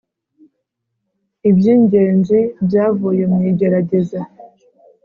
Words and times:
Iby 1.49 1.63
Ingenzi 1.75 2.39
Byavuye 2.65 3.23
Mu 3.31 3.39
Igerageza 3.51 4.19